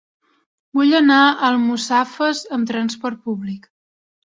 Vull 0.79 0.95
anar 0.99 1.17
a 1.25 1.35
Almussafes 1.51 2.43
amb 2.59 2.73
transport 2.73 3.23
públic. 3.29 3.71